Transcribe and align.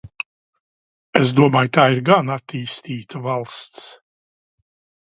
Es 1.19 1.31
domāju, 1.41 1.71
tā 1.77 1.85
ir 1.97 2.01
gan 2.09 2.35
attīstīta 2.37 3.25
valsts. 3.31 3.87